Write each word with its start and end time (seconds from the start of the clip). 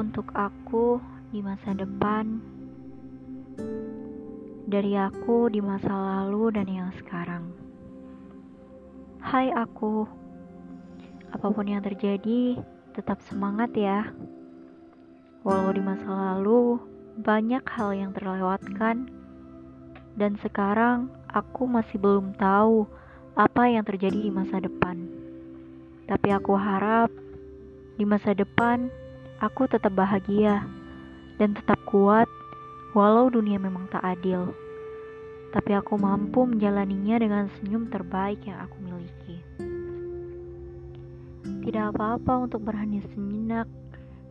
untuk 0.00 0.32
aku 0.32 0.96
di 1.28 1.44
masa 1.44 1.76
depan, 1.76 2.40
dari 4.64 4.96
aku 4.96 5.52
di 5.52 5.60
masa 5.60 5.92
lalu 5.92 6.56
dan 6.56 6.64
yang 6.72 6.88
sekarang. 6.96 7.52
Hai 9.20 9.52
aku, 9.52 10.08
apa 11.36 11.52
pun 11.52 11.68
yang 11.68 11.84
terjadi, 11.84 12.56
tetap 12.96 13.20
semangat 13.28 13.76
ya. 13.76 14.08
Walau 15.44 15.68
di 15.76 15.84
masa 15.84 16.08
lalu 16.08 16.80
banyak 17.20 17.60
hal 17.68 17.92
yang 17.92 18.16
terlewatkan, 18.16 19.04
dan 20.16 20.32
sekarang 20.40 21.12
aku 21.28 21.68
masih 21.68 22.00
belum 22.00 22.32
tahu 22.40 22.88
apa 23.36 23.68
yang 23.68 23.84
terjadi 23.84 24.16
di 24.16 24.32
masa 24.32 24.64
depan. 24.64 24.96
Tapi 26.08 26.28
aku 26.32 26.56
harap 26.56 27.12
di 28.00 28.08
masa 28.08 28.32
depan 28.32 28.88
aku 29.40 29.64
tetap 29.64 29.96
bahagia 29.96 30.68
dan 31.40 31.56
tetap 31.56 31.80
kuat 31.88 32.28
walau 32.92 33.32
dunia 33.32 33.56
memang 33.56 33.88
tak 33.88 34.04
adil. 34.04 34.52
Tapi 35.50 35.74
aku 35.74 35.98
mampu 35.98 36.46
menjalaninya 36.46 37.18
dengan 37.18 37.44
senyum 37.58 37.90
terbaik 37.90 38.44
yang 38.46 38.60
aku 38.62 38.76
miliki. 38.84 39.36
Tidak 41.66 41.84
apa-apa 41.90 42.46
untuk 42.46 42.62
berhenti 42.62 43.02
sejenak 43.10 43.66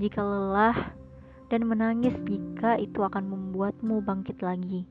jika 0.00 0.24
lelah 0.24 0.94
dan 1.52 1.68
menangis 1.68 2.16
jika 2.24 2.80
itu 2.80 3.04
akan 3.04 3.28
membuatmu 3.28 4.00
bangkit 4.00 4.40
lagi. 4.40 4.88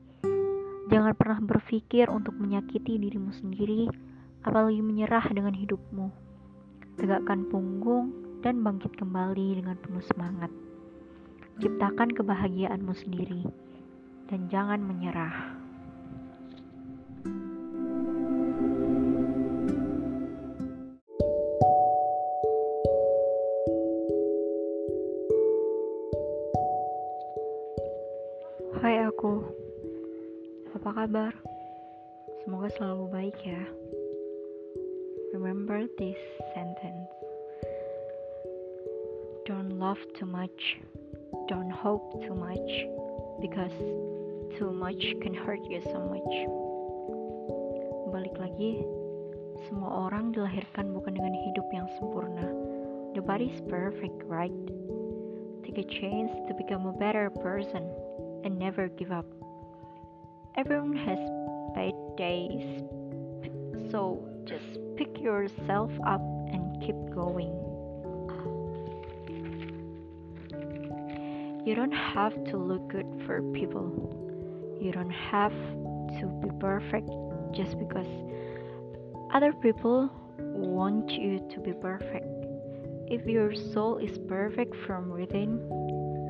Jangan 0.92 1.16
pernah 1.16 1.40
berpikir 1.42 2.06
untuk 2.12 2.36
menyakiti 2.38 3.00
dirimu 3.00 3.32
sendiri, 3.34 3.88
apalagi 4.44 4.78
menyerah 4.84 5.24
dengan 5.32 5.56
hidupmu. 5.56 6.06
Tegakkan 7.00 7.48
punggung 7.48 8.21
dan 8.42 8.66
bangkit 8.66 8.98
kembali 8.98 9.62
dengan 9.62 9.78
penuh 9.78 10.02
semangat. 10.02 10.50
Ciptakan 11.62 12.10
kebahagiaanmu 12.10 12.90
sendiri 12.90 13.46
dan 14.26 14.50
jangan 14.50 14.82
menyerah. 14.82 15.62
Hai 28.82 29.06
aku, 29.06 29.46
apa 30.74 30.90
kabar? 30.90 31.32
Semoga 32.42 32.66
selalu 32.74 33.04
baik 33.14 33.38
ya. 33.46 33.62
Remember 35.30 35.86
this 35.94 36.18
sentence. 36.50 37.21
Don't 39.46 39.78
love 39.78 39.98
too 40.18 40.26
much 40.26 40.78
don't 41.48 41.70
hope 41.70 42.22
too 42.24 42.34
much 42.34 42.70
because 43.40 43.72
too 44.58 44.70
much 44.72 45.02
can 45.20 45.34
hurt 45.34 45.60
you 45.64 45.80
so 45.84 45.98
much. 45.98 46.32
Balik 48.12 48.36
lagi, 48.38 48.84
semua 49.66 50.08
orang 50.08 50.30
dilahirkan 50.36 50.92
bukan 50.92 51.16
dengan 51.16 51.34
hidup 51.34 51.66
yang 51.72 51.88
sempurna. 51.98 52.46
Nobody's 53.16 53.58
perfect, 53.68 54.22
right? 54.28 54.54
Take 55.64 55.80
a 55.80 55.88
chance 55.88 56.32
to 56.48 56.52
become 56.54 56.86
a 56.86 56.96
better 56.96 57.28
person 57.28 57.84
and 58.44 58.56
never 58.56 58.88
give 58.94 59.10
up. 59.10 59.26
Everyone 60.56 60.96
has 60.96 61.20
bad 61.72 61.96
days, 62.20 62.84
so 63.88 64.20
just 64.44 64.76
pick 65.00 65.16
yourself 65.16 65.90
up 66.04 66.22
and 66.52 66.76
keep 66.84 66.98
going. 67.12 67.71
You 71.64 71.76
don't 71.76 71.92
have 71.92 72.32
to 72.46 72.56
look 72.56 72.88
good 72.88 73.06
for 73.24 73.40
people. 73.52 74.78
You 74.80 74.90
don't 74.90 75.10
have 75.10 75.52
to 75.52 76.26
be 76.42 76.50
perfect 76.58 77.08
just 77.52 77.78
because 77.78 78.06
other 79.32 79.52
people 79.52 80.10
want 80.38 81.08
you 81.12 81.38
to 81.54 81.60
be 81.60 81.72
perfect. 81.72 82.26
If 83.06 83.26
your 83.26 83.54
soul 83.54 83.98
is 83.98 84.18
perfect 84.26 84.74
from 84.86 85.10
within, 85.10 85.58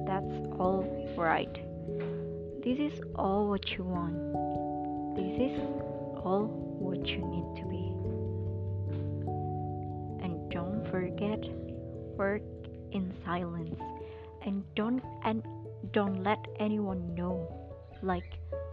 that's 0.07 0.37
all 0.59 0.85
right. 1.17 1.55
This 2.63 2.79
is 2.79 3.01
all 3.15 3.49
what 3.49 3.71
you 3.71 3.85
want. 3.85 4.17
This 5.17 5.51
is 5.51 5.59
all 6.23 6.45
what 6.79 7.07
you 7.07 7.25
need 7.25 7.63
to 7.63 7.69
be. 7.69 7.89
And 10.25 10.51
don't 10.51 10.87
forget, 10.91 11.41
work 12.19 12.43
in 12.93 13.15
silence 13.25 13.81
and 14.47 14.63
don't 14.75 15.03
and 15.25 15.43
don't 15.93 16.23
let 16.23 16.39
anyone 16.59 17.15
know 17.15 17.49
like 18.03 18.25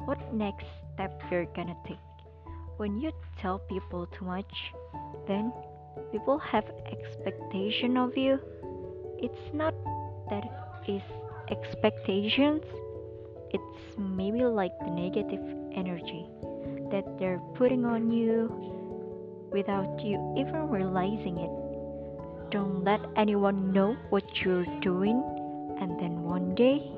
what 0.06 0.34
next 0.34 0.66
step 0.94 1.22
you're 1.30 1.46
gonna 1.56 1.76
take. 1.88 1.98
When 2.78 3.00
you 3.00 3.12
tell 3.42 3.60
people 3.60 4.08
too 4.18 4.26
much 4.26 4.52
then 5.28 5.54
people 6.12 6.40
have 6.40 6.64
expectation 6.92 7.98
of 7.98 8.18
you. 8.18 8.40
It's 9.20 9.54
not 9.54 9.74
that 10.30 10.44
is 10.88 11.02
expectations. 11.52 12.62
It's 13.52 13.98
maybe 13.98 14.44
like 14.44 14.72
the 14.80 14.92
negative 14.92 15.44
energy 15.76 16.26
that 16.92 17.06
they're 17.20 17.42
putting 17.56 17.86
on 17.86 18.12
you 18.12 19.50
without 19.52 20.00
you 20.04 20.36
even 20.38 20.70
realizing 20.70 21.38
it. 21.38 22.52
Don't 22.52 22.84
let 22.84 23.02
anyone 23.16 23.72
know 23.72 23.96
what 24.10 24.24
you're 24.44 24.66
doing 24.82 25.22
and 25.82 26.00
then 26.00 26.24
one 26.24 26.56
day 26.56 26.92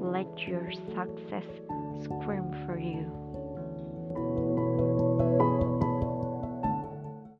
let 0.00 0.26
your 0.46 0.70
success 0.94 1.44
scream 2.04 2.54
for 2.66 2.78
you. 2.78 4.49